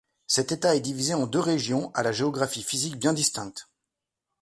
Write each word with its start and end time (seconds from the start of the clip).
Cet 0.25 0.51
État 0.51 0.75
est 0.75 0.79
divisé 0.79 1.13
en 1.13 1.27
deux 1.27 1.39
régions 1.39 1.91
à 1.93 2.01
la 2.01 2.11
géographie 2.11 2.63
physique 2.63 2.97
bien 2.97 3.13
distinctes. 3.13 3.69